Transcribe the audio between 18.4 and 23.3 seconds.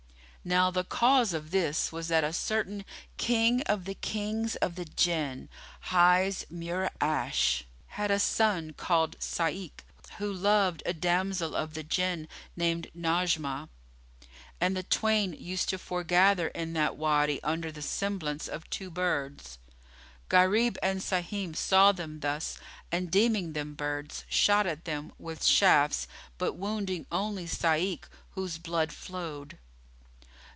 of two birds. Gharib and Sahim saw them thus and